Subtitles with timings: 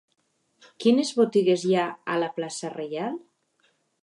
[0.83, 3.23] Quines botigues hi ha a la plaça Reial?